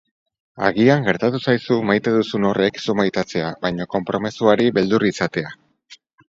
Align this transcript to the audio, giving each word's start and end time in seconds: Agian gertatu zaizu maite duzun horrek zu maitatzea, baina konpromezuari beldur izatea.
Agian 0.67 1.03
gertatu 1.07 1.41
zaizu 1.51 1.77
maite 1.89 2.13
duzun 2.15 2.47
horrek 2.53 2.79
zu 2.85 2.95
maitatzea, 3.01 3.53
baina 3.67 3.87
konpromezuari 3.93 4.73
beldur 4.79 5.07
izatea. 5.13 5.55